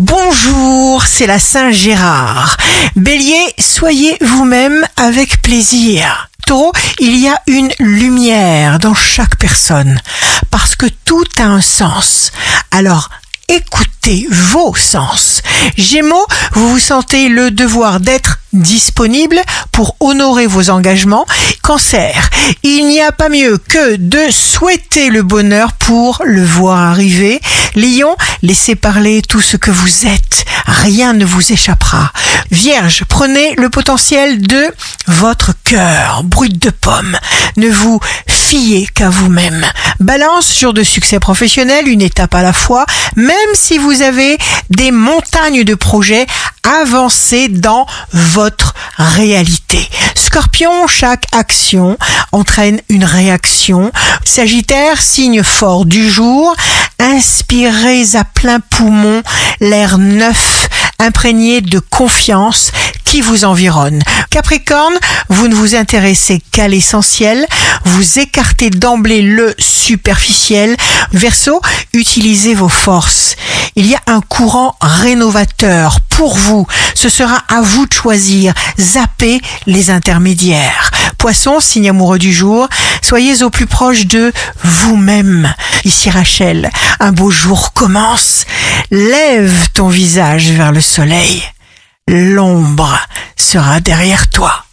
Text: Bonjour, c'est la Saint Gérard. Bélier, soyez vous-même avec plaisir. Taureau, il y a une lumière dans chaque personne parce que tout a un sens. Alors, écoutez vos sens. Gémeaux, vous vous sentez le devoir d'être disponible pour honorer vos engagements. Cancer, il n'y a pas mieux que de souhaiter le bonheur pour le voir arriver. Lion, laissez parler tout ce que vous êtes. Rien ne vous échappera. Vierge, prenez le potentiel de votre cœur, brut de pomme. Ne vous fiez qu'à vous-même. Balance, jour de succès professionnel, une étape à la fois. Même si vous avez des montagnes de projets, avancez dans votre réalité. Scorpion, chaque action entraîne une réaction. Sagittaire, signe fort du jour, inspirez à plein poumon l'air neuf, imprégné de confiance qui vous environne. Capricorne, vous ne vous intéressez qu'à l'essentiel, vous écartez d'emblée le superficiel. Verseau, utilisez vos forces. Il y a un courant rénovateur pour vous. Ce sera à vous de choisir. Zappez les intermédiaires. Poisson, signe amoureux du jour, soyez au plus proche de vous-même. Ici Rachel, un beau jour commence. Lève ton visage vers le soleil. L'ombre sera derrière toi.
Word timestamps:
Bonjour, 0.00 1.04
c'est 1.04 1.26
la 1.26 1.40
Saint 1.40 1.72
Gérard. 1.72 2.56
Bélier, 2.94 3.52
soyez 3.58 4.16
vous-même 4.20 4.86
avec 4.96 5.42
plaisir. 5.42 6.28
Taureau, 6.46 6.70
il 7.00 7.18
y 7.18 7.26
a 7.26 7.42
une 7.48 7.72
lumière 7.80 8.78
dans 8.78 8.94
chaque 8.94 9.36
personne 9.38 10.00
parce 10.52 10.76
que 10.76 10.86
tout 11.04 11.24
a 11.40 11.46
un 11.46 11.60
sens. 11.60 12.30
Alors, 12.70 13.10
écoutez 13.48 14.28
vos 14.30 14.72
sens. 14.76 15.42
Gémeaux, 15.76 16.26
vous 16.52 16.68
vous 16.68 16.78
sentez 16.78 17.28
le 17.28 17.50
devoir 17.50 17.98
d'être 17.98 18.38
disponible 18.52 19.40
pour 19.72 19.96
honorer 20.00 20.46
vos 20.46 20.70
engagements. 20.70 21.26
Cancer, 21.62 22.30
il 22.62 22.86
n'y 22.86 23.00
a 23.00 23.10
pas 23.10 23.28
mieux 23.28 23.58
que 23.58 23.96
de 23.96 24.30
souhaiter 24.30 25.10
le 25.10 25.22
bonheur 25.22 25.72
pour 25.72 26.22
le 26.24 26.44
voir 26.44 26.78
arriver. 26.78 27.40
Lion, 27.74 28.16
laissez 28.42 28.74
parler 28.74 29.22
tout 29.22 29.40
ce 29.40 29.56
que 29.56 29.70
vous 29.70 30.06
êtes. 30.06 30.44
Rien 30.66 31.12
ne 31.12 31.24
vous 31.24 31.52
échappera. 31.52 32.12
Vierge, 32.50 33.04
prenez 33.08 33.54
le 33.56 33.68
potentiel 33.68 34.40
de 34.40 34.66
votre 35.06 35.52
cœur, 35.64 36.22
brut 36.24 36.58
de 36.58 36.70
pomme. 36.70 37.18
Ne 37.56 37.68
vous 37.68 38.00
fiez 38.26 38.86
qu'à 38.86 39.10
vous-même. 39.10 39.66
Balance, 40.00 40.58
jour 40.58 40.72
de 40.72 40.82
succès 40.82 41.18
professionnel, 41.18 41.88
une 41.88 42.02
étape 42.02 42.34
à 42.34 42.42
la 42.42 42.52
fois. 42.52 42.86
Même 43.16 43.34
si 43.54 43.78
vous 43.78 44.02
avez 44.02 44.38
des 44.70 44.90
montagnes 44.90 45.64
de 45.64 45.74
projets, 45.74 46.26
avancez 46.62 47.48
dans 47.48 47.86
votre 48.12 48.74
réalité. 48.96 49.88
Scorpion, 50.14 50.86
chaque 50.86 51.24
action 51.32 51.98
entraîne 52.32 52.80
une 52.88 53.04
réaction. 53.04 53.90
Sagittaire, 54.24 55.00
signe 55.00 55.42
fort 55.42 55.84
du 55.84 56.08
jour, 56.08 56.54
inspirez 57.08 58.16
à 58.16 58.24
plein 58.24 58.60
poumon 58.60 59.22
l'air 59.60 59.98
neuf, 59.98 60.68
imprégné 60.98 61.60
de 61.60 61.78
confiance 61.78 62.70
qui 63.04 63.20
vous 63.22 63.44
environne. 63.44 64.02
Capricorne, 64.30 64.94
vous 65.30 65.48
ne 65.48 65.54
vous 65.54 65.74
intéressez 65.74 66.42
qu'à 66.52 66.68
l'essentiel, 66.68 67.46
vous 67.84 68.18
écartez 68.18 68.68
d'emblée 68.68 69.22
le 69.22 69.54
superficiel. 69.58 70.76
Verseau, 71.12 71.60
utilisez 71.94 72.54
vos 72.54 72.68
forces. 72.68 73.36
Il 73.76 73.86
y 73.86 73.94
a 73.94 74.02
un 74.06 74.20
courant 74.20 74.76
rénovateur 74.80 76.00
pour 76.10 76.36
vous. 76.36 76.66
Ce 76.94 77.08
sera 77.08 77.42
à 77.48 77.62
vous 77.62 77.86
de 77.86 77.92
choisir. 77.94 78.52
Zappez 78.78 79.40
les 79.66 79.90
intermédiaires. 79.90 80.90
Poisson, 81.16 81.60
signe 81.60 81.88
amoureux 81.88 82.18
du 82.18 82.32
jour, 82.32 82.68
soyez 83.02 83.42
au 83.42 83.50
plus 83.50 83.66
proche 83.66 84.06
de 84.06 84.32
vous-même. 84.62 85.52
Ici 85.84 86.10
Rachel, 86.10 86.70
un 87.00 87.12
beau 87.12 87.30
jour 87.30 87.72
commence. 87.72 88.44
Lève 88.90 89.68
ton 89.74 89.88
visage 89.88 90.50
vers 90.50 90.72
le 90.72 90.80
soleil. 90.80 91.42
L'ombre 92.08 92.98
sera 93.36 93.80
derrière 93.80 94.28
toi. 94.28 94.64